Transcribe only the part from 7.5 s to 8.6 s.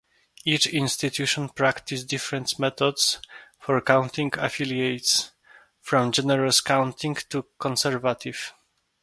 conservative.